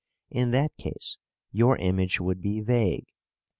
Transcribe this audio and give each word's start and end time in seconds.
In 0.31 0.49
that 0.49 0.75
case 0.77 1.19
your 1.51 1.77
image 1.77 2.19
would 2.19 2.41
be 2.41 2.59
vague. 2.59 3.05